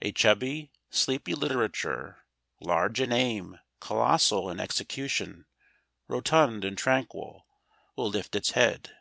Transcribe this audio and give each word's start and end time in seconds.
A 0.00 0.12
chubby, 0.12 0.70
sleepy 0.90 1.34
literature, 1.34 2.24
large 2.60 3.00
in 3.00 3.10
aim, 3.10 3.58
colossal 3.80 4.48
in 4.48 4.60
execution, 4.60 5.44
rotund 6.06 6.64
and 6.64 6.78
tranquil 6.78 7.48
will 7.96 8.08
lift 8.08 8.36
its 8.36 8.52
head. 8.52 8.92